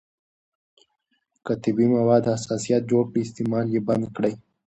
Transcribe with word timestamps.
که 1.45 1.53
طبیعي 1.63 1.89
مواد 1.97 2.23
حساسیت 2.33 2.81
جوړ 2.91 3.03
کړي، 3.09 3.19
استعمال 3.23 3.65
یې 3.75 3.81
بند 3.87 4.03
کړئ. 4.15 4.33